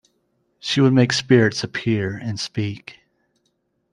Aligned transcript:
She 0.57 0.81
would 0.81 0.93
make 0.93 1.13
spirits 1.13 1.63
appear 1.63 2.17
and 2.17 2.39
speak! 2.39 2.97